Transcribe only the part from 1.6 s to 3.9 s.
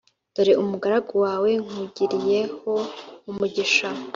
nkugiriyeho umugisha